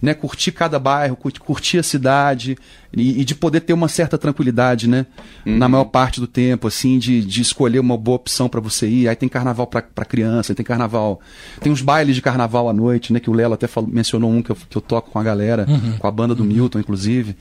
[0.00, 2.56] né, curtir cada bairro, curtir, a cidade
[2.96, 5.06] e, e de poder ter uma certa tranquilidade, né,
[5.44, 9.08] na maior parte do tempo, assim, de, de escolher uma boa opção para você ir.
[9.08, 11.20] Aí tem carnaval para criança, tem carnaval,
[11.60, 14.40] tem uns bailes de carnaval à noite, né, que o Lelo até falou- mencionou um
[14.42, 15.66] que eu, que eu toco com a galera,
[15.98, 17.36] com a banda do Milton, inclusive.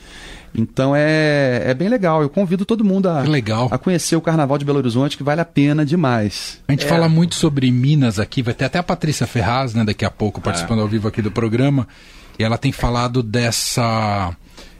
[0.55, 2.21] Então é, é bem legal.
[2.21, 3.21] Eu convido todo mundo a,
[3.71, 6.59] a conhecer o Carnaval de Belo Horizonte, que vale a pena demais.
[6.67, 10.03] A gente fala muito sobre Minas aqui, vai ter até a Patrícia Ferraz, né, daqui
[10.05, 11.87] a pouco, participando ao vivo aqui do programa.
[12.39, 14.35] E ela tem falado dessa.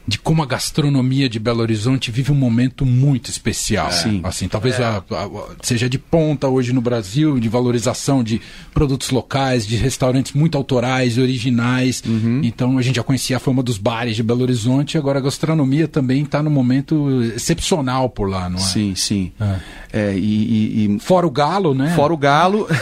[0.09, 3.91] de como a gastronomia de Belo Horizonte vive um momento muito especial.
[3.91, 4.21] Sim.
[4.23, 5.29] Assim, talvez a- a- a-
[5.61, 8.39] seja de ponta hoje no Brasil, de valorização de
[8.73, 12.01] produtos locais, de restaurantes muito autorais e originais.
[12.41, 15.89] Então a gente já conhecia a fama dos bares de Belo Horizonte, agora a gastronomia
[15.89, 18.61] também está num momento excepcional por lá, não é?
[18.61, 19.33] Sim, sim.
[19.41, 19.59] É.
[19.93, 21.93] É, e, e- e Fora o galo, né?
[21.95, 22.67] fora o galo.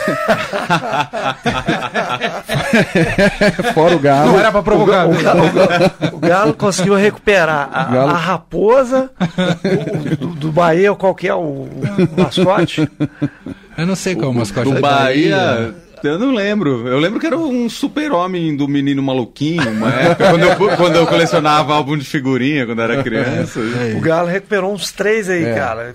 [3.74, 4.32] fora o galo.
[4.32, 5.06] Não era pra provocar.
[5.08, 5.42] O, Galo-
[6.14, 9.10] o Galo conseguiu recuperar a, Galo- a raposa
[10.12, 11.70] o- do, do Bahia, qual que é o, o
[12.16, 12.88] mascote?
[13.76, 15.74] Eu não sei qual é o mascote Do da Bahia.
[16.04, 16.86] Eu não lembro.
[16.86, 21.06] Eu lembro que era um super-homem do menino maluquinho, uma época, quando, eu, quando eu
[21.06, 23.58] colecionava álbum de figurinha quando era criança.
[23.96, 25.54] O Galo recuperou uns três aí, É.
[25.54, 25.94] cara.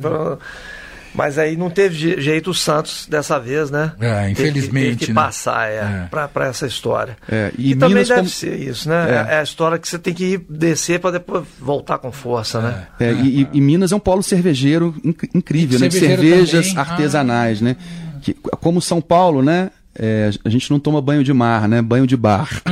[1.13, 3.91] Mas aí não teve je- jeito o Santos dessa vez, né?
[3.99, 5.15] É, Teve que- infelizmente, Teve que né?
[5.21, 6.07] passar, é, É.
[6.09, 7.17] Pra, pra essa história.
[7.29, 9.25] É, e e também deve como- ser isso, né?
[9.29, 9.33] É.
[9.35, 9.39] É.
[9.39, 12.87] a história que você tem que ir descer pra depois voltar com força, né?
[12.99, 15.89] É, e, e- e Minas é um polo cervejeiro inc- incrível, né?
[15.89, 16.79] Cervejeiro cervejas também.
[16.79, 17.75] artesanais, né?
[18.21, 19.69] Que, como São Paulo, né?
[19.93, 21.81] é, a gente não toma banho de mar, né?
[21.81, 22.47] Banho de bar.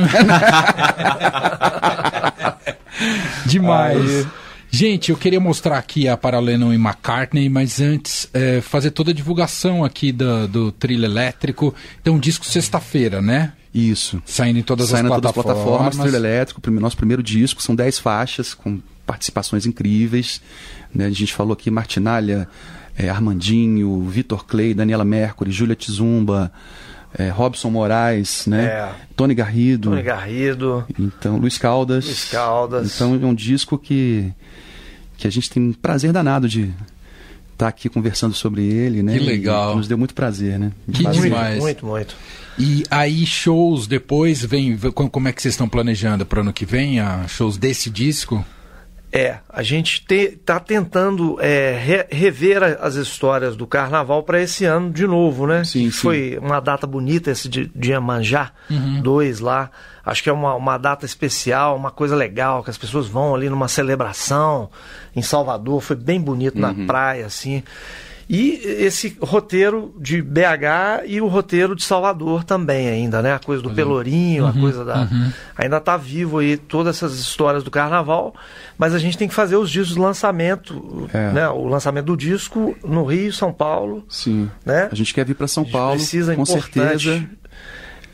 [3.46, 4.26] Demais.
[4.72, 9.14] Gente, eu queria mostrar aqui a Paralennon e McCartney, mas antes é, fazer toda a
[9.14, 11.74] divulgação aqui do, do trilho elétrico.
[12.00, 13.52] Então, disco sexta-feira, né?
[13.74, 14.22] Isso.
[14.24, 15.66] Saindo em todas Saindo as em todas as plataformas.
[15.72, 20.40] plataformas, trilho elétrico, nosso primeiro disco, são 10 faixas com participações incríveis.
[20.94, 21.06] né?
[21.06, 22.48] A gente falou aqui Martinalha,
[22.96, 26.52] eh, Armandinho, Vitor Clay, Daniela Mercury, Júlia Tizumba,
[27.16, 28.66] eh, Robson Moraes, né?
[28.66, 28.90] É.
[29.16, 29.90] Tony Garrido.
[29.90, 32.04] Tony Garrido, Então, Luiz Caldas.
[32.06, 32.94] Luiz Caldas.
[32.94, 34.32] Então é um disco que,
[35.20, 36.72] que a gente tem um prazer danado de
[37.52, 39.18] estar aqui conversando sobre ele, né?
[39.18, 39.74] Que legal.
[39.74, 40.72] E nos deu muito prazer, né?
[40.90, 41.20] Que Prazer.
[41.20, 41.58] muito, demais.
[41.58, 42.16] muito, muito.
[42.58, 46.52] E aí, shows depois, vem, como como é que vocês estão planejando para o ano
[46.52, 47.00] que vem?
[47.00, 48.44] ah, shows desse disco?
[49.12, 54.64] É, a gente está tentando é, re- rever a- as histórias do carnaval para esse
[54.64, 55.64] ano de novo, né?
[55.64, 55.90] Sim, sim.
[55.90, 58.52] Foi uma data bonita esse de, de Iemanjá,
[59.02, 59.68] dois lá.
[60.06, 63.48] Acho que é uma, uma data especial, uma coisa legal, que as pessoas vão ali
[63.50, 64.70] numa celebração
[65.14, 67.62] em Salvador, foi bem bonito na praia, assim.
[68.32, 73.32] E esse roteiro de BH e o roteiro de Salvador também ainda, né?
[73.34, 75.08] A coisa do Pelourinho, a coisa da...
[75.56, 78.32] Ainda tá vivo aí todas essas histórias do carnaval,
[78.78, 81.32] mas a gente tem que fazer os discos de lançamento, É.
[81.32, 81.48] né?
[81.48, 84.48] O lançamento do disco no Rio, São Paulo, Sim.
[84.64, 84.88] né?
[84.92, 87.28] A gente quer vir para São A gente Paulo, precisa, com importante, certeza.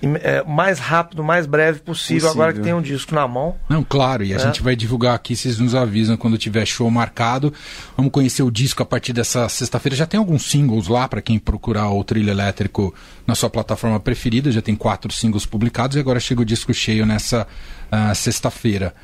[0.02, 2.30] É, mais rápido, mais breve possível, Possível.
[2.30, 3.56] agora que tem um disco na mão.
[3.68, 4.38] Não, claro, e a É.
[4.38, 7.52] gente vai divulgar aqui, vocês nos avisam quando tiver show marcado.
[7.96, 9.96] Vamos conhecer o disco a partir dessa sexta-feira.
[9.96, 12.94] Já tem alguns singles lá para quem procurar o trilho elétrico
[13.26, 14.52] na sua plataforma preferida.
[14.52, 17.46] Já tem quatro singles publicados e agora chega o disco cheio nessa
[17.90, 18.94] ah, sexta-feira.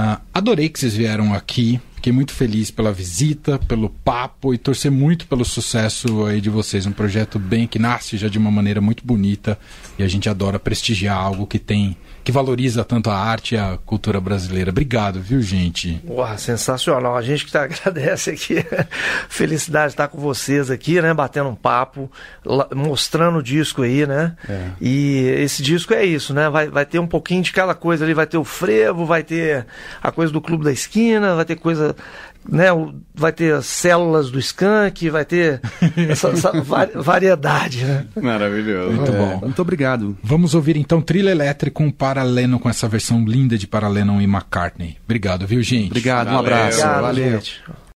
[0.00, 1.80] Ah, adorei que vocês vieram aqui.
[1.96, 6.86] Fiquei muito feliz pela visita, pelo papo e torcer muito pelo sucesso aí de vocês.
[6.86, 9.58] Um projeto bem que nasce já de uma maneira muito bonita
[9.98, 11.96] e a gente adora prestigiar algo que tem
[12.28, 14.70] que valoriza tanto a arte e a cultura brasileira.
[14.70, 15.94] Obrigado, viu, gente?
[16.06, 17.16] Porra, sensacional.
[17.16, 18.56] A gente que tá, agradece aqui.
[19.30, 21.14] Felicidade de estar com vocês aqui, né?
[21.14, 22.12] Batendo um papo,
[22.76, 24.36] mostrando o disco aí, né?
[24.78, 26.50] E esse disco é isso, né?
[26.50, 28.12] Vai, vai ter um pouquinho de cada coisa ali.
[28.12, 29.64] Vai ter o frevo, vai ter
[30.02, 31.96] a coisa do Clube da Esquina, vai ter coisa.
[32.50, 35.60] Né, o- vai ter as células do skunk, vai ter
[36.08, 38.06] essa, essa va- variedade, né?
[38.20, 38.92] Maravilhoso.
[38.96, 39.40] Muito É, bom.
[39.42, 40.16] Muito obrigado.
[40.22, 44.96] Vamos ouvir então Trilha Elétrica um Paralennon com essa versão linda de Paralennon e McCartney.
[45.04, 45.88] Obrigado, viu, gente?
[45.88, 46.40] Obrigado, um Valeu.
[46.54, 46.78] abraço.
[46.78, 47.30] Obrigado, Valeu.
[47.32, 47.62] gente.